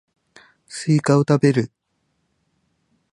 [0.65, 1.71] スイカを食べる